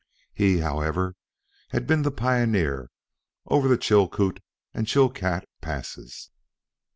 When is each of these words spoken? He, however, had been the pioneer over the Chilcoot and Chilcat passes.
He, 0.33 0.57
however, 0.61 1.13
had 1.69 1.85
been 1.85 2.01
the 2.01 2.09
pioneer 2.09 2.89
over 3.45 3.67
the 3.67 3.77
Chilcoot 3.77 4.39
and 4.73 4.87
Chilcat 4.87 5.47
passes. 5.61 6.31